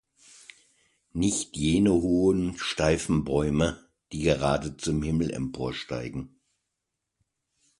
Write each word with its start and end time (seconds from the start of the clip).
Nicht 1.13 1.55
jene 1.57 1.91
hohen 1.91 2.57
steifen 2.57 3.23
Bäume, 3.23 3.85
die 4.11 4.23
gerade 4.23 4.75
zum 4.75 5.03
Himmel 5.03 5.29
emporsteigen. 5.29 6.39